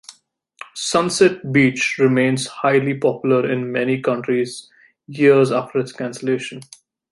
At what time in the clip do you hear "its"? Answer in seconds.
5.77-5.91